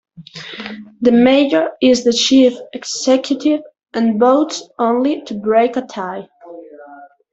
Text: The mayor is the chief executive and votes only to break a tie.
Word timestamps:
The 1.01 1.11
mayor 1.11 1.73
is 1.79 2.03
the 2.03 2.11
chief 2.11 2.57
executive 2.73 3.61
and 3.93 4.19
votes 4.19 4.63
only 4.79 5.21
to 5.25 5.35
break 5.35 5.77
a 5.77 5.83
tie. 5.83 6.27